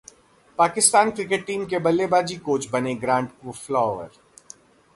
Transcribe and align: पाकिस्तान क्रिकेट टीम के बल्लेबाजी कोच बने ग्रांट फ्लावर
पाकिस्तान 0.59 1.11
क्रिकेट 1.11 1.45
टीम 1.45 1.65
के 1.65 1.79
बल्लेबाजी 1.79 2.35
कोच 2.47 2.67
बने 2.69 2.95
ग्रांट 2.95 3.29
फ्लावर 3.47 4.09